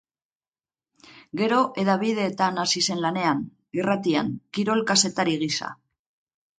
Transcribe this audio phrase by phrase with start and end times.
[1.41, 3.47] Gero hedabideetan hasi zen lanean,
[3.81, 5.75] irratian, kirol-kazetari gisa.